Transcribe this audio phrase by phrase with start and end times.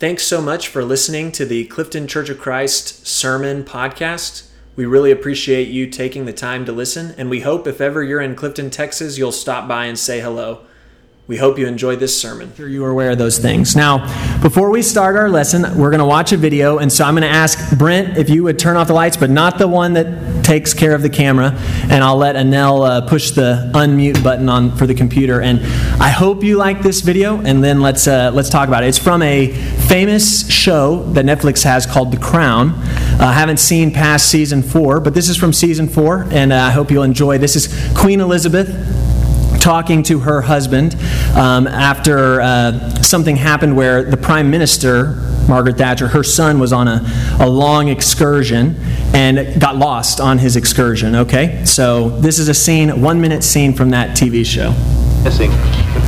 [0.00, 4.48] Thanks so much for listening to the Clifton Church of Christ Sermon Podcast.
[4.74, 8.22] We really appreciate you taking the time to listen, and we hope if ever you're
[8.22, 10.64] in Clifton, Texas, you'll stop by and say hello.
[11.26, 12.50] We hope you enjoy this sermon.
[12.56, 13.76] Sure, you are aware of those things.
[13.76, 13.98] Now,
[14.40, 17.22] before we start our lesson, we're going to watch a video, and so I'm going
[17.22, 20.44] to ask Brent if you would turn off the lights, but not the one that
[20.44, 21.52] takes care of the camera,
[21.84, 25.40] and I'll let Anel uh, push the unmute button on for the computer.
[25.42, 25.60] And
[26.02, 28.88] I hope you like this video, and then let's uh, let's talk about it.
[28.88, 29.52] It's from a
[29.90, 32.70] famous show that Netflix has called The Crown.
[32.70, 36.58] Uh, I haven't seen past season four, but this is from season four, and uh,
[36.58, 37.38] I hope you'll enjoy.
[37.38, 38.68] This is Queen Elizabeth
[39.60, 40.94] talking to her husband
[41.36, 45.16] um, after uh, something happened where the prime minister,
[45.48, 47.02] Margaret Thatcher, her son was on a,
[47.40, 48.76] a long excursion
[49.12, 51.16] and got lost on his excursion.
[51.16, 51.64] Okay?
[51.64, 54.70] So this is a scene, one minute scene from that TV show.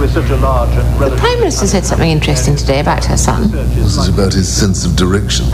[0.03, 3.53] The Prime Minister said something interesting today about her son.
[3.53, 5.47] This is about his sense of direction.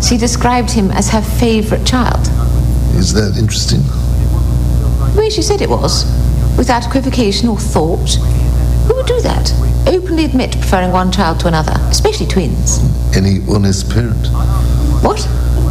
[0.00, 2.20] She described him as her favourite child.
[2.94, 3.80] Is that interesting?
[3.82, 6.04] The way she said it was
[6.56, 8.14] without equivocation or thought.
[8.86, 9.52] Who would do that?
[9.88, 12.78] Openly admit preferring one child to another, especially twins.
[13.16, 14.28] Any honest parent?
[15.02, 15.26] What?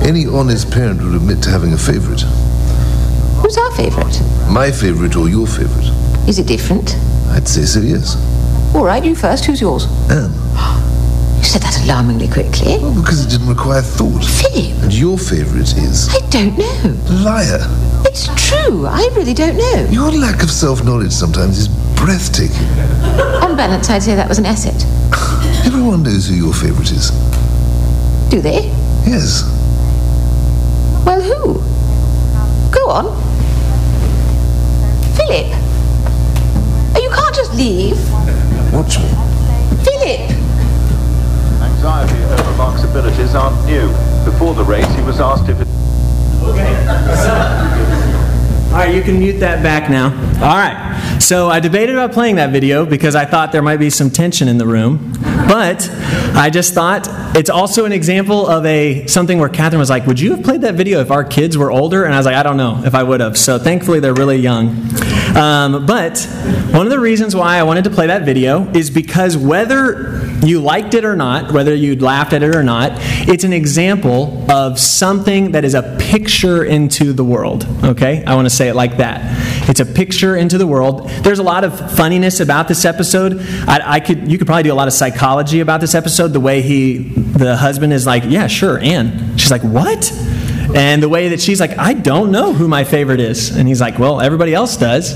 [0.06, 2.22] Any honest parent would admit to having a favourite.
[3.42, 4.22] Who's our favourite?
[4.50, 5.88] My favourite or your favourite?
[6.28, 6.98] Is it different?
[7.30, 8.16] I'd say so, yes.
[8.76, 9.46] All right, you first.
[9.46, 9.86] Who's yours?
[10.10, 10.32] Anne.
[11.38, 12.78] You said that alarmingly quickly.
[12.80, 14.24] Well, because it didn't require thought.
[14.24, 14.84] Philip.
[14.84, 16.10] And your favourite is?
[16.10, 17.24] I don't know.
[17.24, 17.60] Liar.
[18.06, 18.86] It's true.
[18.86, 19.88] I really don't know.
[19.90, 22.68] Your lack of self-knowledge sometimes is breathtaking.
[23.42, 24.86] On balance, I'd say that was an asset.
[25.66, 27.12] Everyone knows who your favourite is.
[28.30, 28.72] Do they?
[29.06, 29.44] Yes.
[31.06, 31.62] Well, who?
[32.72, 33.06] Go on.
[35.16, 35.67] Philip.
[36.98, 37.96] Oh, you can't just leave.
[38.74, 39.06] Watch me.
[39.86, 40.32] Philip.
[41.62, 43.88] Anxiety over Mark's abilities aren't new.
[44.26, 45.68] Before the race, he was asked if it...
[46.42, 46.74] Okay.
[48.74, 50.06] All right, you can mute that back now.
[50.42, 51.20] All right.
[51.20, 54.48] So I debated about playing that video because I thought there might be some tension
[54.48, 55.14] in the room.
[55.48, 55.90] But
[56.36, 60.20] I just thought it's also an example of a something where Catherine was like, "Would
[60.20, 62.44] you have played that video if our kids were older?" And I was like, "I
[62.44, 64.76] don't know if I would have." So thankfully they're really young.
[65.36, 66.20] Um, but
[66.72, 70.62] one of the reasons why I wanted to play that video is because whether you
[70.62, 72.92] liked it or not, whether you laughed at it or not,
[73.28, 77.66] it's an example of something that is a picture into the world.
[77.84, 78.24] Okay?
[78.26, 79.22] I want to say it like that.
[79.70, 81.10] It's a picture into the world.
[81.10, 83.40] There's a lot of funniness about this episode.
[83.68, 86.30] I, I could, you could probably do a lot of psychology about this episode.
[86.30, 89.38] The way he, the husband, is like, "Yeah, sure," Anne.
[89.38, 90.12] She's like, "What?"
[90.76, 93.56] And the way that she's like, I don't know who my favorite is.
[93.56, 95.16] And he's like, Well, everybody else does.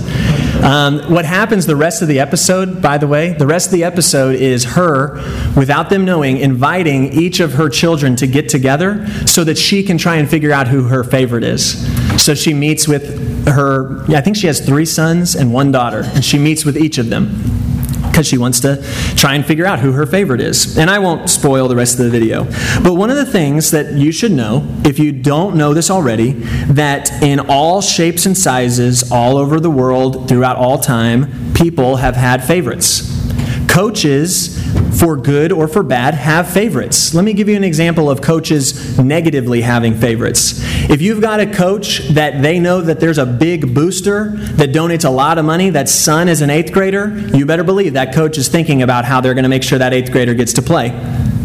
[0.63, 3.83] Um, what happens the rest of the episode, by the way, the rest of the
[3.83, 5.15] episode is her,
[5.55, 9.97] without them knowing, inviting each of her children to get together so that she can
[9.97, 11.83] try and figure out who her favorite is.
[12.23, 16.23] So she meets with her, I think she has three sons and one daughter, and
[16.23, 17.70] she meets with each of them
[18.11, 18.83] because she wants to
[19.15, 20.77] try and figure out who her favorite is.
[20.77, 22.43] And I won't spoil the rest of the video.
[22.83, 26.33] But one of the things that you should know, if you don't know this already,
[26.73, 32.15] that in all shapes and sizes, all over the world, throughout all time, people have
[32.15, 33.07] had favorites.
[33.67, 34.57] Coaches,
[34.97, 37.13] for good or for bad, have favorites.
[37.13, 40.59] Let me give you an example of coaches negatively having favorites.
[40.89, 45.05] If you've got a coach that they know that there's a big booster that donates
[45.05, 48.37] a lot of money, that son is an eighth grader, you better believe that coach
[48.37, 50.89] is thinking about how they're going to make sure that eighth grader gets to play.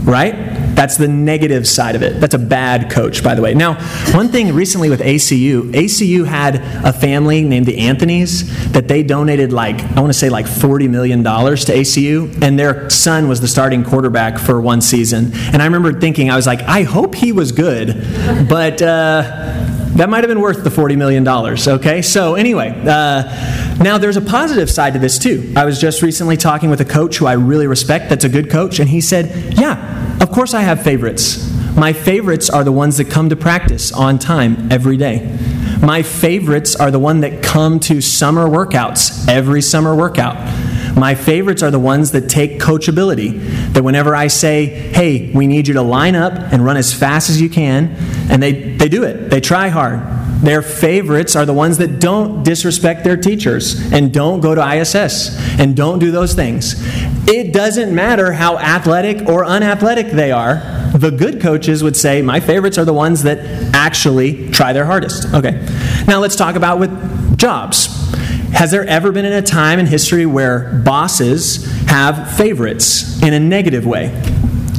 [0.02, 0.55] Right?
[0.76, 2.20] That's the negative side of it.
[2.20, 3.54] That's a bad coach, by the way.
[3.54, 3.74] Now,
[4.12, 9.54] one thing recently with ACU, ACU had a family named the Anthonys that they donated
[9.54, 13.48] like, I want to say like $40 million to ACU, and their son was the
[13.48, 15.32] starting quarterback for one season.
[15.34, 17.94] And I remember thinking, I was like, I hope he was good,
[18.48, 18.82] but.
[18.82, 22.02] Uh, that might have been worth the $40 million, okay?
[22.02, 25.52] So, anyway, uh, now there's a positive side to this too.
[25.56, 28.50] I was just recently talking with a coach who I really respect, that's a good
[28.50, 31.50] coach, and he said, Yeah, of course I have favorites.
[31.74, 35.38] My favorites are the ones that come to practice on time every day.
[35.82, 40.36] My favorites are the one that come to summer workouts every summer workout.
[40.96, 43.72] My favorites are the ones that take coachability.
[43.74, 47.28] That whenever I say, hey, we need you to line up and run as fast
[47.28, 47.94] as you can,
[48.30, 50.00] and they, they do it, they try hard.
[50.40, 55.38] Their favorites are the ones that don't disrespect their teachers and don't go to ISS
[55.58, 56.74] and don't do those things.
[57.28, 60.56] It doesn't matter how athletic or unathletic they are.
[60.94, 63.38] The good coaches would say, My favorites are the ones that
[63.74, 65.32] actually try their hardest.
[65.34, 65.52] Okay.
[66.06, 67.95] Now let's talk about with jobs.
[68.52, 73.84] Has there ever been a time in history where bosses have favorites in a negative
[73.84, 74.06] way?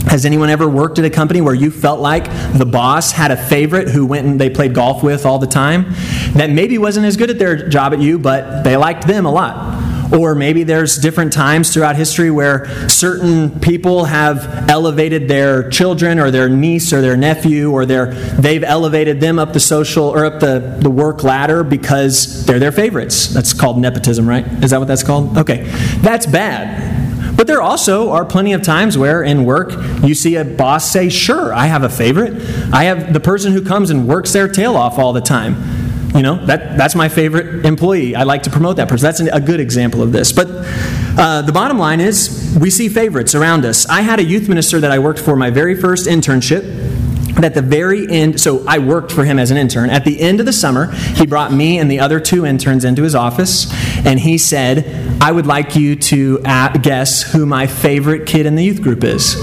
[0.07, 2.25] Has anyone ever worked at a company where you felt like
[2.57, 5.85] the boss had a favorite who went and they played golf with all the time
[6.33, 9.31] that maybe wasn't as good at their job at you, but they liked them a
[9.31, 9.87] lot?
[10.12, 16.31] Or maybe there's different times throughout history where certain people have elevated their children or
[16.31, 20.39] their niece or their nephew or their, they've elevated them up the social or up
[20.39, 23.27] the, the work ladder because they're their favorites.
[23.27, 24.45] That's called nepotism, right?
[24.63, 25.38] Is that what that's called?
[25.38, 25.63] Okay.
[26.01, 26.98] That's bad.
[27.38, 29.71] But there also are plenty of times where in work
[30.03, 32.33] you see a boss say, Sure, I have a favorite.
[32.74, 35.76] I have the person who comes and works their tail off all the time.
[36.17, 38.15] You know, that, that's my favorite employee.
[38.15, 39.05] I like to promote that person.
[39.05, 40.31] That's an, a good example of this.
[40.31, 43.87] But uh, the bottom line is we see favorites around us.
[43.87, 46.63] I had a youth minister that I worked for my very first internship.
[47.43, 49.91] At the very end, so I worked for him as an intern.
[49.91, 53.03] At the end of the summer, he brought me and the other two interns into
[53.03, 53.71] his office,
[54.03, 56.39] and he said, I would like you to
[56.81, 59.35] guess who my favorite kid in the youth group is.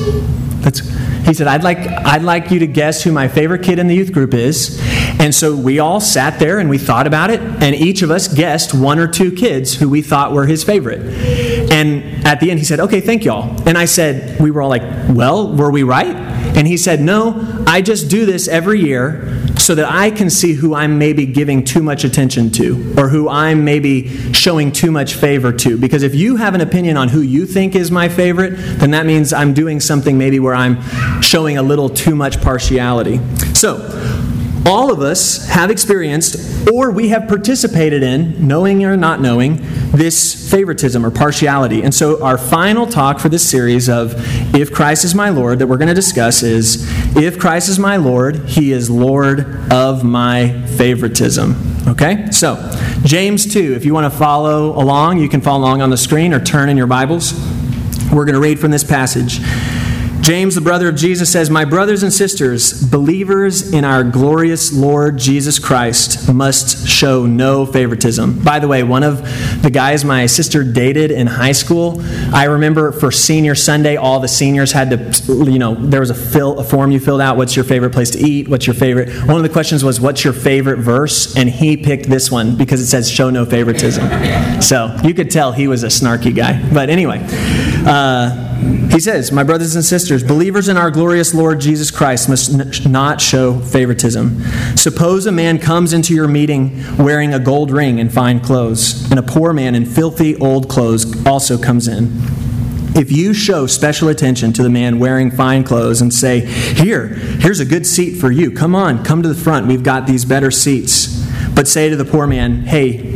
[0.60, 0.80] That's,
[1.24, 3.94] he said, I'd like, I'd like you to guess who my favorite kid in the
[3.94, 4.80] youth group is.
[5.18, 8.28] And so we all sat there and we thought about it, and each of us
[8.28, 11.00] guessed one or two kids who we thought were his favorite.
[11.72, 13.56] And at the end, he said, Okay, thank y'all.
[13.66, 16.14] And I said, We were all like, Well, were we right?
[16.14, 20.52] And he said, No, I just do this every year so that I can see
[20.52, 25.14] who I'm maybe giving too much attention to or who I'm maybe showing too much
[25.14, 25.78] favor to.
[25.78, 29.06] Because if you have an opinion on who you think is my favorite, then that
[29.06, 30.82] means I'm doing something maybe where I'm
[31.22, 33.18] showing a little too much partiality.
[33.54, 33.78] So,
[34.66, 39.58] all of us have experienced or we have participated in, knowing or not knowing,
[39.90, 41.82] this favoritism or partiality.
[41.82, 44.14] And so, our final talk for this series of
[44.54, 47.96] If Christ is My Lord that we're going to discuss is If Christ is my
[47.96, 51.56] Lord, He is Lord of my favoritism.
[51.88, 52.30] Okay?
[52.30, 52.56] So,
[53.04, 56.32] James 2, if you want to follow along, you can follow along on the screen
[56.32, 57.34] or turn in your Bibles.
[58.12, 59.40] We're going to read from this passage.
[60.24, 65.18] James, the brother of Jesus, says, My brothers and sisters, believers in our glorious Lord
[65.18, 68.42] Jesus Christ must show no favoritism.
[68.42, 69.18] By the way, one of
[69.60, 72.00] the guys my sister dated in high school,
[72.32, 76.14] I remember for senior Sunday, all the seniors had to, you know, there was a,
[76.14, 77.36] fill, a form you filled out.
[77.36, 78.48] What's your favorite place to eat?
[78.48, 79.10] What's your favorite?
[79.26, 81.36] One of the questions was, What's your favorite verse?
[81.36, 84.62] And he picked this one because it says, Show no favoritism.
[84.62, 86.66] So you could tell he was a snarky guy.
[86.72, 87.18] But anyway,
[87.86, 92.86] uh, he says, My brothers and sisters, believers in our glorious Lord Jesus Christ must
[92.88, 94.42] not show favoritism.
[94.76, 99.18] Suppose a man comes into your meeting wearing a gold ring and fine clothes, and
[99.18, 102.10] a poor man in filthy old clothes also comes in.
[102.96, 107.58] If you show special attention to the man wearing fine clothes and say, Here, here's
[107.58, 108.52] a good seat for you.
[108.52, 109.66] Come on, come to the front.
[109.66, 111.24] We've got these better seats.
[111.54, 113.13] But say to the poor man, Hey,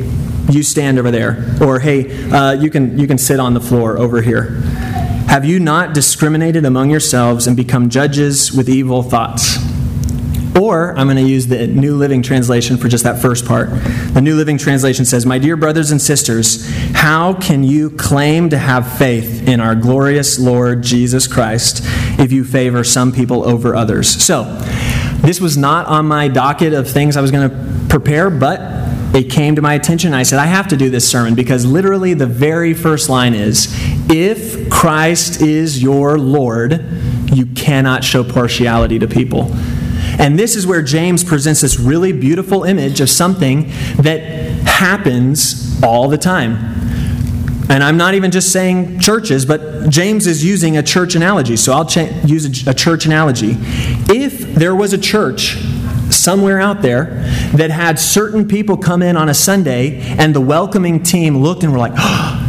[0.49, 1.56] you stand over there.
[1.61, 4.61] Or, Hey, uh, you, can, you can sit on the floor over here.
[5.29, 9.59] Have you not discriminated among yourselves and become judges with evil thoughts?
[10.59, 13.69] Or, I'm going to use the New Living Translation for just that first part.
[14.15, 18.59] The New Living Translation says, My dear brothers and sisters, how can you claim to
[18.59, 21.81] have faith in our glorious Lord Jesus Christ
[22.19, 24.09] if you favor some people over others?
[24.09, 24.44] So,
[25.21, 29.31] this was not on my docket of things I was going to prepare, but it
[29.31, 30.12] came to my attention.
[30.12, 33.75] I said, I have to do this sermon because literally the very first line is
[34.10, 36.84] If Christ is your Lord,
[37.32, 39.50] you cannot show partiality to people.
[40.19, 44.20] And this is where James presents this really beautiful image of something that
[44.67, 46.74] happens all the time.
[47.70, 51.56] And I'm not even just saying churches, but James is using a church analogy.
[51.56, 53.56] So I'll cha- use a, a church analogy.
[54.08, 55.56] If there was a church
[56.19, 57.06] somewhere out there
[57.55, 61.72] that had certain people come in on a Sunday and the welcoming team looked and
[61.72, 62.44] were like, oh,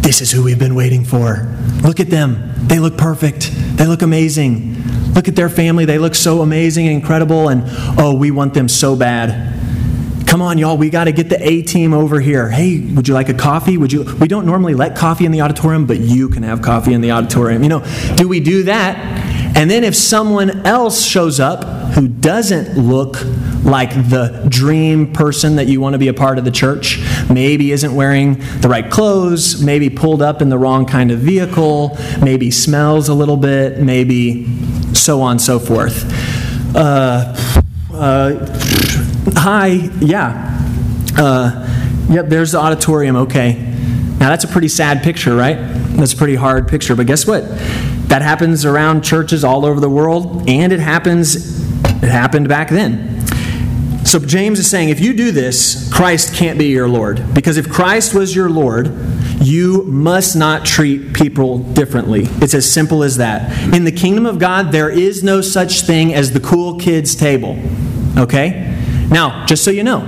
[0.00, 1.54] this is who we've been waiting for.
[1.82, 2.52] Look at them.
[2.66, 3.50] They look perfect.
[3.52, 4.74] They look amazing.
[5.14, 5.84] Look at their family.
[5.84, 7.48] They look so amazing and incredible.
[7.48, 7.62] And
[7.98, 9.56] oh, we want them so bad.
[10.28, 12.50] Come on, y'all, we got to get the A team over here.
[12.50, 13.78] Hey, would you like a coffee?
[13.78, 16.92] Would you We don't normally let coffee in the auditorium, but you can have coffee
[16.92, 17.62] in the auditorium.
[17.62, 17.86] You know,
[18.16, 18.96] do we do that?
[19.54, 21.64] And then if someone else shows up
[21.94, 23.16] who doesn't look
[23.64, 27.72] like the dream person that you want to be a part of the church, maybe
[27.72, 32.50] isn't wearing the right clothes, maybe pulled up in the wrong kind of vehicle, maybe
[32.50, 34.46] smells a little bit, maybe
[34.94, 36.04] so on and so forth.
[36.74, 37.34] Uh,
[37.92, 38.46] uh,
[39.34, 40.54] hi, yeah.
[41.16, 43.54] Uh, yep, there's the auditorium, okay.
[44.18, 45.56] Now that's a pretty sad picture, right?
[45.96, 47.44] That's a pretty hard picture, but guess what?
[48.08, 51.60] That happens around churches all over the world, and it happens,
[52.02, 53.26] it happened back then.
[54.04, 57.34] So James is saying if you do this, Christ can't be your Lord.
[57.34, 58.88] Because if Christ was your Lord,
[59.40, 62.26] You must not treat people differently.
[62.42, 63.72] It's as simple as that.
[63.72, 67.56] In the kingdom of God, there is no such thing as the cool kids table.
[68.16, 68.76] Okay?
[69.10, 70.00] Now, just so you know,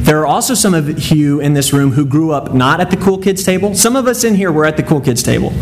[0.00, 2.96] there are also some of you in this room who grew up not at the
[2.96, 3.74] cool kids table.
[3.74, 5.52] Some of us in here were at the cool kids table.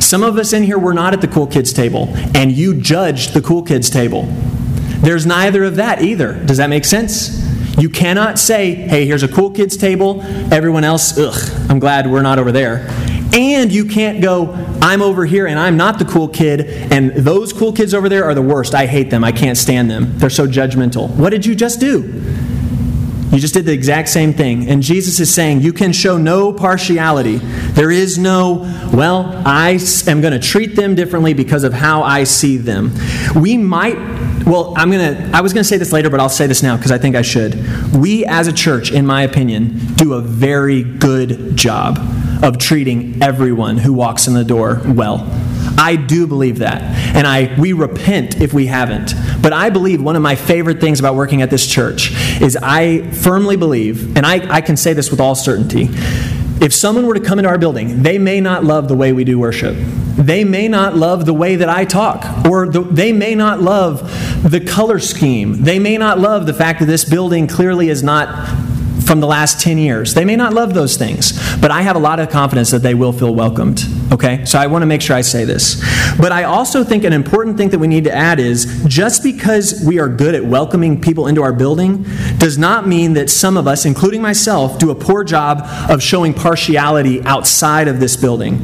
[0.00, 3.34] Some of us in here were not at the cool kids table, and you judged
[3.34, 4.26] the cool kids table.
[5.00, 6.34] There's neither of that either.
[6.44, 7.46] Does that make sense?
[7.78, 12.22] You cannot say, hey, here's a cool kids table, everyone else, ugh, I'm glad we're
[12.22, 12.88] not over there.
[13.32, 16.62] And you can't go, I'm over here and I'm not the cool kid,
[16.92, 18.74] and those cool kids over there are the worst.
[18.74, 19.22] I hate them.
[19.22, 20.18] I can't stand them.
[20.18, 21.10] They're so judgmental.
[21.14, 22.02] What did you just do?
[23.30, 24.68] You just did the exact same thing.
[24.68, 27.36] And Jesus is saying, You can show no partiality.
[27.36, 28.60] There is no,
[28.92, 32.92] well, I am going to treat them differently because of how I see them.
[33.36, 33.96] We might,
[34.46, 36.62] well, I'm going to, I was going to say this later, but I'll say this
[36.62, 37.54] now because I think I should.
[37.94, 41.98] We as a church, in my opinion, do a very good job
[42.42, 45.18] of treating everyone who walks in the door well.
[45.78, 46.82] I do believe that.
[47.14, 49.14] And I we repent if we haven't.
[49.40, 53.10] But I believe one of my favorite things about working at this church is I
[53.12, 55.88] firmly believe, and I, I can say this with all certainty,
[56.60, 59.22] if someone were to come into our building, they may not love the way we
[59.22, 59.76] do worship.
[60.16, 64.00] They may not love the way that I talk, or the, they may not love
[64.42, 65.62] the color scheme.
[65.62, 68.28] They may not love the fact that this building clearly is not
[69.08, 70.12] from the last 10 years.
[70.12, 72.92] They may not love those things, but I have a lot of confidence that they
[72.92, 73.86] will feel welcomed.
[74.12, 74.44] Okay?
[74.44, 75.82] So I want to make sure I say this.
[76.18, 79.82] But I also think an important thing that we need to add is just because
[79.82, 82.04] we are good at welcoming people into our building
[82.36, 86.34] does not mean that some of us, including myself, do a poor job of showing
[86.34, 88.58] partiality outside of this building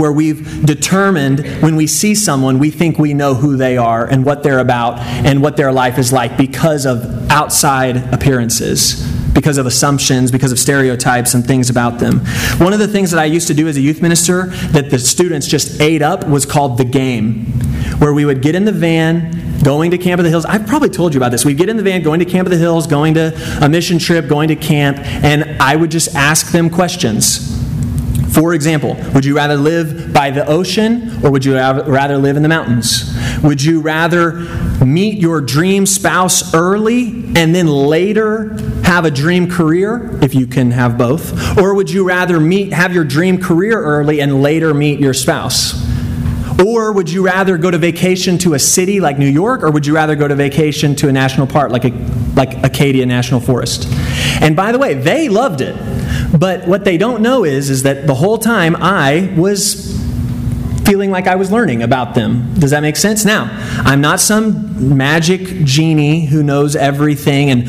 [0.00, 4.24] where we've determined when we see someone, we think we know who they are and
[4.24, 9.66] what they're about and what their life is like because of outside appearances because of
[9.66, 12.20] assumptions, because of stereotypes and things about them.
[12.58, 14.98] One of the things that I used to do as a youth minister that the
[14.98, 17.44] students just ate up was called the game,
[17.98, 20.46] where we would get in the van, going to Camp of the Hills.
[20.46, 21.44] I've probably told you about this.
[21.44, 23.98] We'd get in the van, going to Camp of the Hills, going to a mission
[23.98, 27.54] trip, going to camp, and I would just ask them questions.
[28.32, 32.42] For example, would you rather live by the ocean or would you rather live in
[32.42, 33.16] the mountains?
[33.42, 34.32] Would you rather
[34.84, 40.70] meet your dream spouse early and then later have a dream career if you can
[40.70, 41.58] have both?
[41.58, 45.84] Or would you rather meet have your dream career early and later meet your spouse?
[46.64, 49.86] Or would you rather go to vacation to a city like New York, or would
[49.86, 51.90] you rather go to vacation to a national park like, a,
[52.34, 53.88] like Acadia National Forest?
[54.40, 55.76] And by the way, they loved it.
[56.38, 59.96] But what they don't know is, is that the whole time I was
[60.86, 62.54] feeling like I was learning about them.
[62.54, 63.24] Does that make sense?
[63.24, 63.50] Now,
[63.84, 67.64] I'm not some magic genie who knows everything and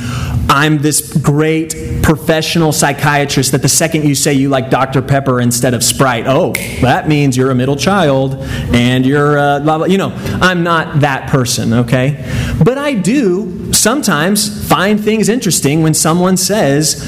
[0.58, 5.04] I'm this great professional psychiatrist that the second you say you like Dr.
[5.04, 8.38] Pepper instead of Sprite, oh, that means you're a middle child
[8.74, 10.10] and you're, uh, you know,
[10.42, 12.26] I'm not that person, okay?
[12.58, 17.08] But I do sometimes find things interesting when someone says,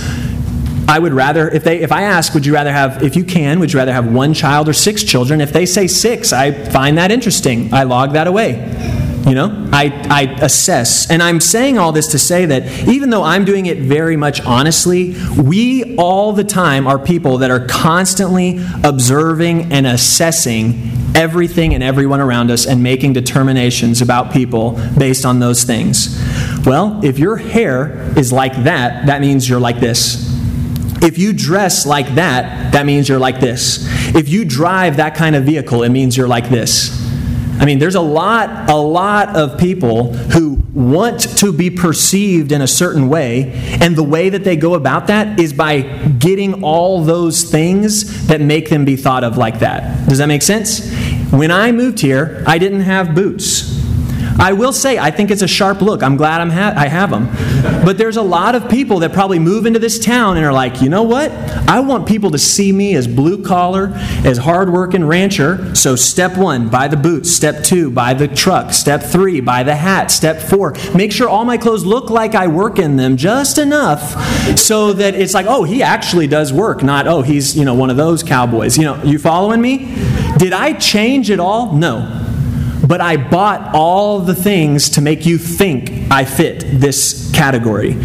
[0.87, 3.59] I would rather, if they, if I ask, would you rather have, if you can,
[3.59, 5.41] would you rather have one child or six children?
[5.41, 7.73] If they say six, I find that interesting.
[7.73, 9.08] I log that away.
[9.29, 11.07] You know, I, I assess.
[11.11, 14.41] And I'm saying all this to say that even though I'm doing it very much
[14.41, 21.83] honestly, we all the time are people that are constantly observing and assessing everything and
[21.83, 26.19] everyone around us and making determinations about people based on those things.
[26.65, 30.27] Well, if your hair is like that, that means you're like this.
[31.03, 33.85] If you dress like that, that means you're like this.
[34.15, 37.08] If you drive that kind of vehicle, it means you're like this.
[37.59, 42.61] I mean, there's a lot, a lot of people who want to be perceived in
[42.61, 43.51] a certain way,
[43.81, 48.39] and the way that they go about that is by getting all those things that
[48.39, 50.07] make them be thought of like that.
[50.07, 50.89] Does that make sense?
[51.31, 53.78] When I moved here, I didn't have boots.
[54.39, 56.01] I will say, I think it's a sharp look.
[56.01, 57.27] I'm glad I'm ha- I have them.
[57.83, 60.81] But there's a lot of people that probably move into this town and are like,
[60.81, 61.29] you know what?
[61.67, 63.91] I want people to see me as blue collar,
[64.23, 65.75] as hardworking rancher.
[65.75, 67.29] So, step one, buy the boots.
[67.31, 68.71] Step two, buy the truck.
[68.71, 70.09] Step three, buy the hat.
[70.09, 73.99] Step four, make sure all my clothes look like I work in them just enough
[74.57, 77.89] so that it's like, oh, he actually does work, not, oh, he's, you know, one
[77.89, 78.77] of those cowboys.
[78.77, 79.93] You know, you following me?
[80.37, 81.73] Did I change at all?
[81.73, 82.27] No
[82.89, 87.95] but I bought all the things to make you think I fit this category.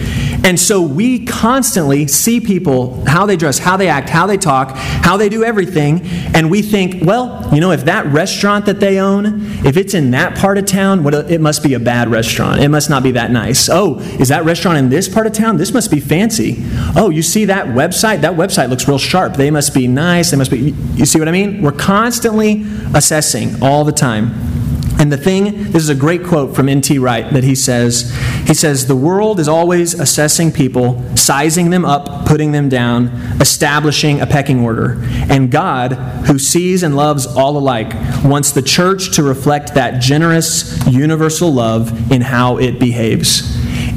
[0.44, 4.72] And so we constantly see people, how they dress, how they act, how they talk,
[4.76, 6.02] how they do everything,
[6.34, 10.10] and we think, well, you know, if that restaurant that they own, if it's in
[10.10, 12.60] that part of town, what it must be a bad restaurant.
[12.60, 13.70] It must not be that nice.
[13.70, 15.56] Oh, is that restaurant in this part of town?
[15.56, 16.62] This must be fancy.
[16.94, 18.20] Oh, you see that website?
[18.20, 19.32] That website looks real sharp.
[19.32, 20.30] They must be nice.
[20.30, 21.62] They must be You see what I mean?
[21.62, 24.53] We're constantly assessing all the time.
[24.98, 26.98] And the thing, this is a great quote from N.T.
[26.98, 28.14] Wright that he says,
[28.46, 33.08] he says, the world is always assessing people, sizing them up, putting them down,
[33.40, 35.02] establishing a pecking order.
[35.28, 35.92] And God,
[36.26, 37.92] who sees and loves all alike,
[38.24, 43.42] wants the church to reflect that generous, universal love in how it behaves.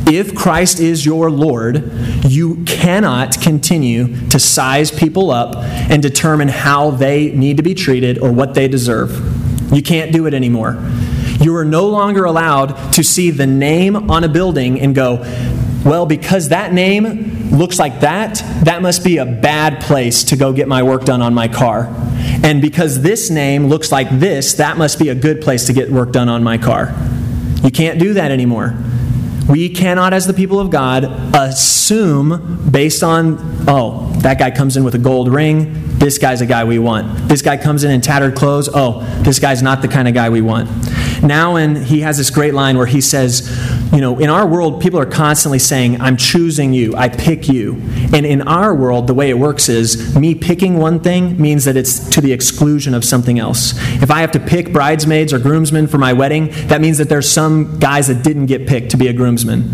[0.10, 1.92] If Christ is your Lord,
[2.26, 8.18] you cannot continue to size people up and determine how they need to be treated
[8.18, 9.37] or what they deserve.
[9.72, 10.78] You can't do it anymore.
[11.40, 15.18] You are no longer allowed to see the name on a building and go,
[15.86, 20.52] well, because that name looks like that, that must be a bad place to go
[20.52, 21.88] get my work done on my car.
[22.44, 25.92] And because this name looks like this, that must be a good place to get
[25.92, 26.94] work done on my car.
[27.64, 28.76] You can't do that anymore.
[29.50, 31.06] We cannot, as the people of God,
[31.36, 36.46] assume based on, oh, that guy comes in with a gold ring, this guy's a
[36.46, 37.28] guy we want.
[37.28, 40.30] This guy comes in in tattered clothes, oh, this guy's not the kind of guy
[40.30, 40.70] we want.
[41.24, 43.48] Now, and he has this great line where he says,
[43.94, 47.76] you know, in our world, people are constantly saying, I'm choosing you, I pick you.
[48.14, 51.78] And in our world, the way it works is me picking one thing means that
[51.78, 53.74] it's to the exclusion of something else.
[54.02, 57.30] If I have to pick bridesmaids or groomsmen for my wedding, that means that there's
[57.30, 59.74] some guys that didn't get picked to be a groomsman.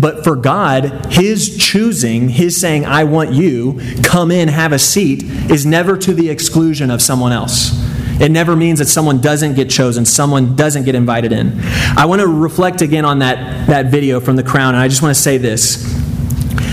[0.00, 5.22] But for God, His choosing, His saying, I want you, come in, have a seat,
[5.50, 7.91] is never to the exclusion of someone else.
[8.20, 11.60] It never means that someone doesn't get chosen, someone doesn't get invited in.
[11.96, 15.02] I want to reflect again on that, that video from The Crown, and I just
[15.02, 16.02] want to say this.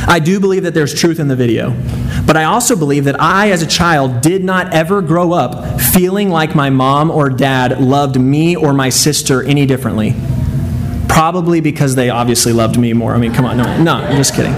[0.07, 1.71] I do believe that there's truth in the video,
[2.25, 6.29] but I also believe that I, as a child, did not ever grow up feeling
[6.29, 10.15] like my mom or dad loved me or my sister any differently.
[11.07, 13.13] Probably because they obviously loved me more.
[13.13, 14.53] I mean, come on, no, no, I'm just kidding.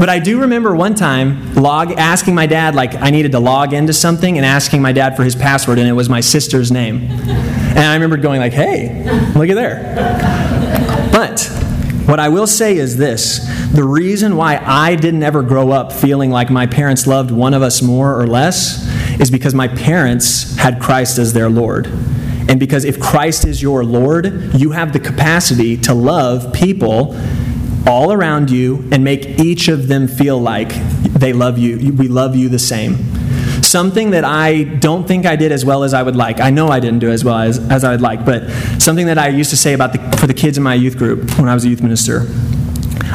[0.00, 3.74] But I do remember one time log asking my dad, like I needed to log
[3.74, 7.02] into something and asking my dad for his password, and it was my sister's name.
[7.02, 9.04] And I remember going like, hey,
[9.34, 9.94] look at there.
[11.12, 11.44] But
[12.06, 16.30] what I will say is this the reason why I didn't ever grow up feeling
[16.30, 18.88] like my parents loved one of us more or less
[19.20, 21.86] is because my parents had Christ as their Lord.
[22.48, 27.14] And because if Christ is your Lord, you have the capacity to love people
[27.86, 30.72] all around you and make each of them feel like
[31.12, 31.92] they love you.
[31.92, 32.96] We love you the same.
[33.62, 36.40] Something that I don't think I did as well as I would like.
[36.40, 38.48] I know I didn't do as well as, as I would like, but
[38.80, 41.38] something that I used to say about the, for the kids in my youth group
[41.38, 42.26] when I was a youth minister.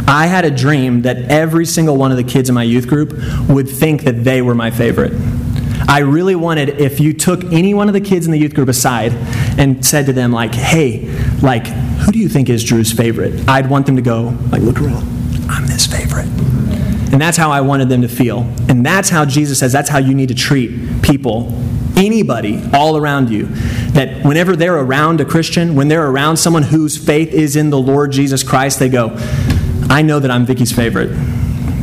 [0.07, 3.13] I had a dream that every single one of the kids in my youth group
[3.49, 5.13] would think that they were my favorite.
[5.87, 8.69] I really wanted if you took any one of the kids in the youth group
[8.69, 9.13] aside
[9.59, 11.09] and said to them like, "Hey,
[11.41, 11.67] like
[11.99, 15.05] who do you think is Drew's favorite?" I'd want them to go like, "Look around.
[15.49, 16.27] I'm this favorite."
[17.11, 18.45] And that's how I wanted them to feel.
[18.67, 21.53] And that's how Jesus says that's how you need to treat people,
[21.95, 23.45] anybody all around you.
[23.93, 27.79] That whenever they're around a Christian, when they're around someone whose faith is in the
[27.79, 29.15] Lord Jesus Christ, they go,
[29.89, 31.11] I know that I'm Vicky's favorite.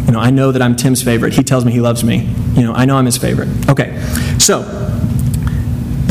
[0.07, 1.33] You know, I know that I'm Tim's favorite.
[1.33, 2.29] He tells me he loves me.
[2.55, 3.49] You know, I know I'm his favorite.
[3.71, 3.99] Okay.
[4.39, 4.61] So,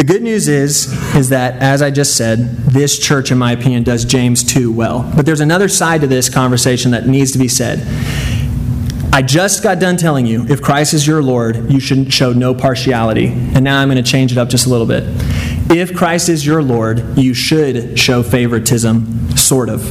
[0.01, 3.83] the good news is is that as I just said, this church in my opinion
[3.83, 5.07] does James 2 well.
[5.15, 7.81] But there's another side to this conversation that needs to be said.
[9.13, 12.55] I just got done telling you if Christ is your Lord, you shouldn't show no
[12.55, 13.27] partiality.
[13.27, 15.03] And now I'm going to change it up just a little bit.
[15.69, 19.83] If Christ is your Lord, you should show favoritism, sort of.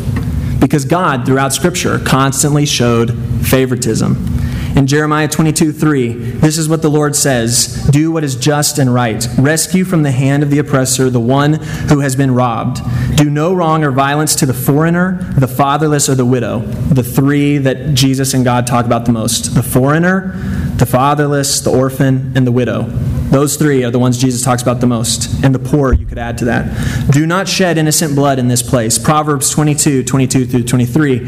[0.58, 3.12] Because God, throughout Scripture, constantly showed
[3.46, 4.39] favoritism.
[4.76, 8.92] In Jeremiah 22 3, this is what the Lord says Do what is just and
[8.92, 9.26] right.
[9.38, 12.80] Rescue from the hand of the oppressor the one who has been robbed.
[13.16, 16.60] Do no wrong or violence to the foreigner, the fatherless, or the widow.
[16.60, 20.32] The three that Jesus and God talk about the most the foreigner,
[20.76, 22.84] the fatherless, the orphan, and the widow.
[23.30, 25.44] Those three are the ones Jesus talks about the most.
[25.44, 27.10] And the poor, you could add to that.
[27.12, 28.98] Do not shed innocent blood in this place.
[28.98, 31.18] Proverbs 22, 22 through 23.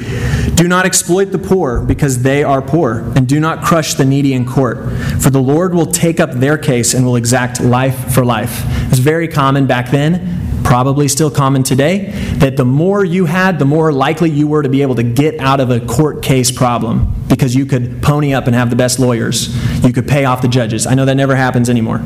[0.54, 4.34] Do not exploit the poor because they are poor, and do not crush the needy
[4.34, 4.78] in court.
[5.20, 8.64] For the Lord will take up their case and will exact life for life.
[8.84, 13.58] It was very common back then probably still common today, that the more you had,
[13.58, 16.50] the more likely you were to be able to get out of a court case
[16.50, 19.54] problem because you could pony up and have the best lawyers.
[19.84, 20.86] You could pay off the judges.
[20.86, 21.98] I know that never happens anymore.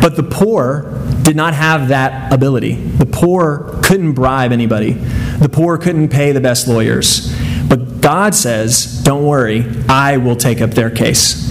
[0.00, 2.74] But the poor did not have that ability.
[2.74, 7.34] The poor couldn't bribe anybody, the poor couldn't pay the best lawyers.
[7.68, 11.48] But God says, Don't worry, I will take up their case.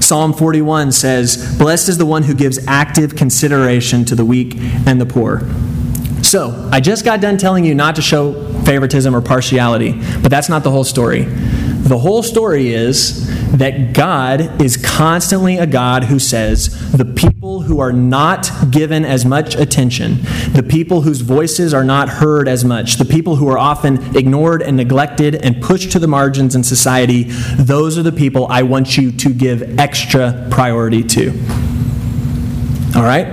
[0.00, 4.54] Psalm 41 says, Blessed is the one who gives active consideration to the weak
[4.86, 5.42] and the poor.
[6.36, 10.50] So, I just got done telling you not to show favoritism or partiality, but that's
[10.50, 11.22] not the whole story.
[11.22, 17.80] The whole story is that God is constantly a God who says, the people who
[17.80, 20.18] are not given as much attention,
[20.52, 24.60] the people whose voices are not heard as much, the people who are often ignored
[24.60, 27.22] and neglected and pushed to the margins in society,
[27.54, 31.30] those are the people I want you to give extra priority to.
[32.94, 33.24] All right?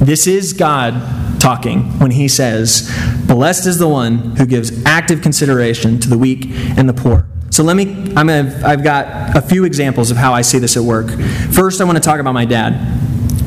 [0.00, 2.90] This is God talking when he says,
[3.26, 7.26] Blessed is the one who gives active consideration to the weak and the poor.
[7.50, 10.76] So let me, I'm gonna, I've got a few examples of how I see this
[10.76, 11.10] at work.
[11.52, 12.98] First, I want to talk about my dad.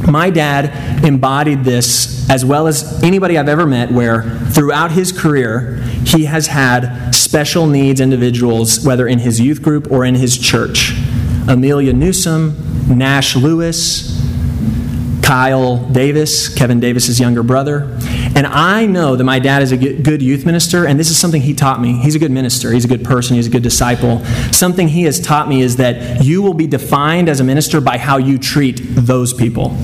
[0.07, 5.77] My dad embodied this as well as anybody I've ever met, where throughout his career,
[6.05, 10.93] he has had special needs individuals, whether in his youth group or in his church.
[11.47, 12.55] Amelia Newsom,
[12.87, 14.12] Nash Lewis,
[15.23, 17.97] Kyle Davis, Kevin Davis's younger brother.
[18.35, 21.41] And I know that my dad is a good youth minister, and this is something
[21.41, 21.93] he taught me.
[21.93, 24.23] He's a good minister, he's a good person, he's a good disciple.
[24.51, 27.97] Something he has taught me is that you will be defined as a minister by
[27.97, 29.77] how you treat those people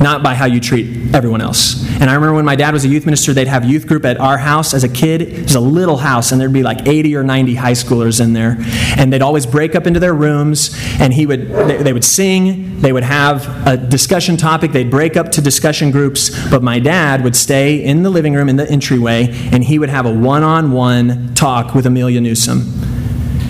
[0.00, 1.85] not by how you treat everyone else.
[2.00, 4.18] And I remember when my dad was a youth minister, they'd have youth group at
[4.18, 5.22] our house as a kid.
[5.22, 8.32] It was a little house, and there'd be like 80 or 90 high schoolers in
[8.32, 8.56] there.
[8.96, 12.80] And they'd always break up into their rooms, and he would they, they would sing,
[12.80, 17.24] they would have a discussion topic, they'd break up to discussion groups, but my dad
[17.24, 21.34] would stay in the living room in the entryway, and he would have a one-on-one
[21.34, 22.85] talk with Amelia Newsom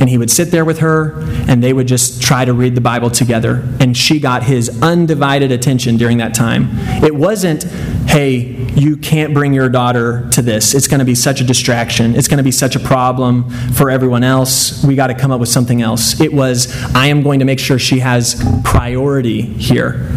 [0.00, 2.80] and he would sit there with her and they would just try to read the
[2.80, 3.62] Bible together.
[3.80, 6.68] And she got his undivided attention during that time.
[7.02, 7.64] It wasn't,
[8.08, 10.74] hey, you can't bring your daughter to this.
[10.74, 12.14] It's going to be such a distraction.
[12.14, 14.84] It's going to be such a problem for everyone else.
[14.84, 16.20] We got to come up with something else.
[16.20, 20.10] It was, I am going to make sure she has priority here.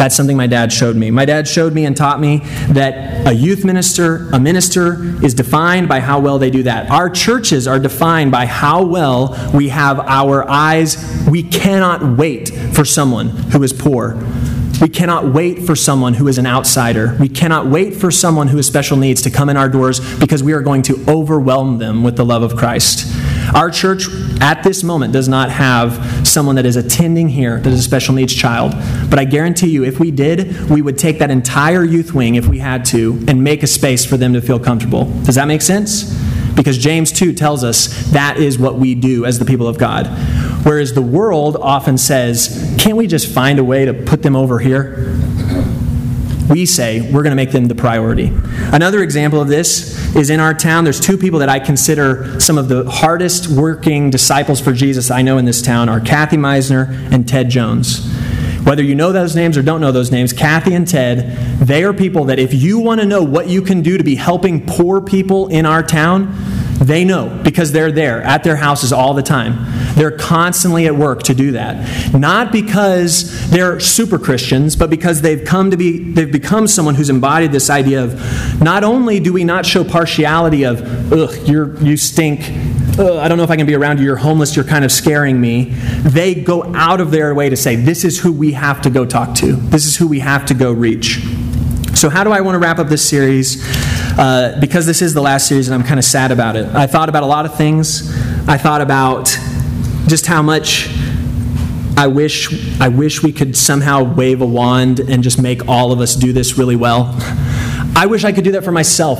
[0.00, 1.10] That's something my dad showed me.
[1.10, 2.38] My dad showed me and taught me
[2.70, 6.90] that a youth minister, a minister, is defined by how well they do that.
[6.90, 10.96] Our churches are defined by how well we have our eyes.
[11.30, 14.16] We cannot wait for someone who is poor.
[14.80, 17.14] We cannot wait for someone who is an outsider.
[17.20, 20.42] We cannot wait for someone who has special needs to come in our doors because
[20.42, 23.04] we are going to overwhelm them with the love of Christ.
[23.54, 24.08] Our church
[24.40, 28.14] at this moment does not have someone that is attending here that is a special
[28.14, 28.72] needs child.
[29.10, 32.46] But I guarantee you, if we did, we would take that entire youth wing, if
[32.46, 35.04] we had to, and make a space for them to feel comfortable.
[35.24, 36.14] Does that make sense?
[36.54, 40.06] Because James 2 tells us that is what we do as the people of God.
[40.64, 44.58] Whereas the world often says, can't we just find a way to put them over
[44.58, 45.16] here?
[46.50, 48.32] We say we're going to make them the priority.
[48.72, 50.84] Another example of this is in our town.
[50.84, 55.22] There's two people that I consider some of the hardest working disciples for Jesus I
[55.22, 58.06] know in this town are Kathy Meisner and Ted Jones.
[58.64, 61.94] Whether you know those names or don't know those names, Kathy and Ted, they are
[61.94, 65.00] people that if you want to know what you can do to be helping poor
[65.00, 66.34] people in our town,
[66.80, 69.66] they know because they're there at their houses all the time.
[69.94, 72.14] They're constantly at work to do that.
[72.14, 77.10] Not because they're super Christians, but because they've come to be they've become someone who's
[77.10, 81.98] embodied this idea of not only do we not show partiality of ugh, you're you
[81.98, 82.40] stink,
[82.98, 84.90] ugh, I don't know if I can be around you, you're homeless, you're kind of
[84.90, 85.64] scaring me.
[86.00, 89.04] They go out of their way to say, this is who we have to go
[89.04, 89.52] talk to.
[89.52, 91.20] This is who we have to go reach.
[91.94, 93.62] So, how do I want to wrap up this series?
[94.18, 96.66] Uh, because this is the last series and I'm kind of sad about it.
[96.74, 98.10] I thought about a lot of things.
[98.48, 99.26] I thought about
[100.06, 100.88] just how much
[101.96, 106.00] I wish I wish we could somehow wave a wand and just make all of
[106.00, 107.14] us do this really well.
[107.96, 109.18] I wish I could do that for myself.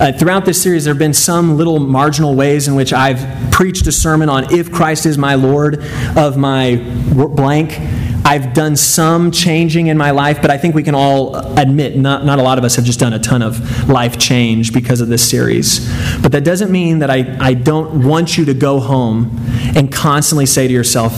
[0.00, 3.86] Uh, throughout this series, there have been some little marginal ways in which I've preached
[3.86, 5.84] a sermon on if Christ is my Lord
[6.16, 6.76] of my
[7.14, 7.78] blank
[8.26, 12.24] I've done some changing in my life, but I think we can all admit not,
[12.24, 15.06] not a lot of us have just done a ton of life change because of
[15.06, 15.88] this series.
[16.20, 19.30] But that doesn't mean that I, I don't want you to go home
[19.76, 21.12] and constantly say to yourself,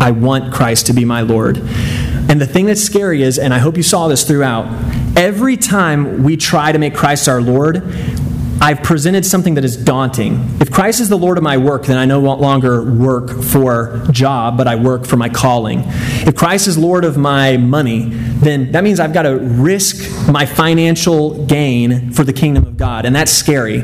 [0.00, 1.58] I want Christ to be my Lord.
[1.58, 4.64] And the thing that's scary is, and I hope you saw this throughout,
[5.18, 7.82] every time we try to make Christ our Lord,
[8.60, 10.56] I've presented something that is daunting.
[10.60, 14.56] If Christ is the Lord of my work, then I no longer work for job,
[14.56, 15.82] but I work for my calling.
[15.86, 20.46] If Christ is Lord of my money, then that means I've got to risk my
[20.46, 23.80] financial gain for the kingdom of God, and that's scary.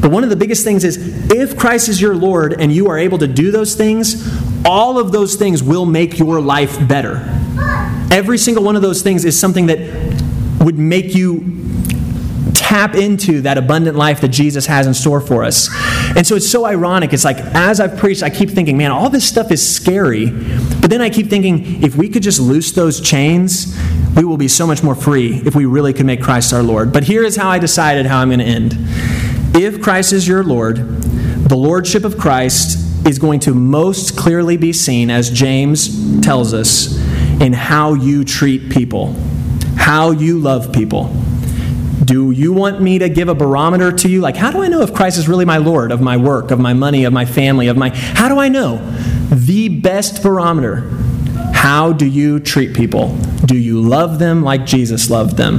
[0.00, 2.98] But one of the biggest things is if Christ is your Lord and you are
[2.98, 4.28] able to do those things,
[4.64, 7.16] all of those things will make your life better.
[8.12, 9.78] Every single one of those things is something that
[10.60, 11.56] would make you
[12.70, 15.68] tap into that abundant life that Jesus has in store for us.
[16.16, 17.12] And so it's so ironic.
[17.12, 20.26] It's like, as I've preached, I keep thinking, man, all this stuff is scary.
[20.30, 23.76] But then I keep thinking, if we could just loose those chains,
[24.14, 26.92] we will be so much more free if we really could make Christ our Lord.
[26.92, 28.76] But here is how I decided how I'm going to end.
[29.52, 34.72] If Christ is your Lord, the Lordship of Christ is going to most clearly be
[34.72, 36.96] seen, as James tells us,
[37.40, 39.16] in how you treat people,
[39.76, 41.12] how you love people.
[42.10, 44.20] Do you want me to give a barometer to you?
[44.20, 46.58] Like, how do I know if Christ is really my Lord of my work, of
[46.58, 47.90] my money, of my family, of my.
[47.90, 48.78] How do I know?
[49.30, 50.90] The best barometer.
[51.54, 53.16] How do you treat people?
[53.44, 55.58] Do you love them like Jesus loved them?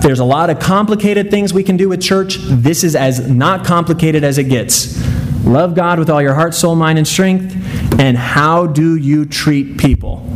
[0.00, 2.38] There's a lot of complicated things we can do with church.
[2.40, 5.00] This is as not complicated as it gets.
[5.44, 7.54] Love God with all your heart, soul, mind, and strength.
[8.00, 10.28] And how do you treat people?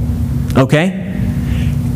[0.57, 0.93] Okay?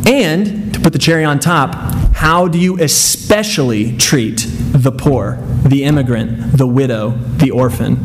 [0.04, 5.84] And to put the cherry on top, how do you especially treat the poor, the
[5.84, 7.98] immigrant, the widow, the orphan?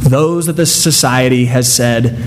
[0.00, 2.18] Those that the society has said,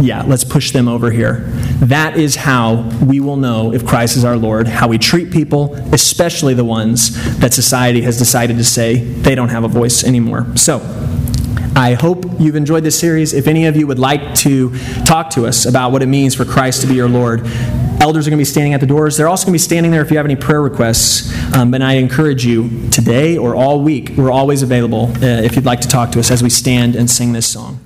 [0.00, 1.40] yeah, let's push them over here.
[1.80, 5.74] That is how we will know if Christ is our Lord, how we treat people,
[5.92, 10.46] especially the ones that society has decided to say they don't have a voice anymore.
[10.56, 10.78] So,
[11.76, 13.34] I hope you've enjoyed this series.
[13.34, 16.46] If any of you would like to talk to us about what it means for
[16.46, 17.46] Christ to be your Lord,
[18.00, 19.16] elders are going to be standing at the doors.
[19.16, 21.32] They're also going to be standing there if you have any prayer requests.
[21.54, 25.64] Um, and I encourage you today or all week, we're always available uh, if you'd
[25.64, 27.80] like to talk to us as we stand and sing this song.